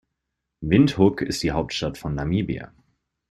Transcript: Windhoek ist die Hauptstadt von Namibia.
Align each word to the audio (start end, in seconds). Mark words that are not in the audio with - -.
Windhoek 0.63 1.21
ist 1.21 1.43
die 1.43 1.51
Hauptstadt 1.51 1.95
von 1.95 2.15
Namibia. 2.15 2.71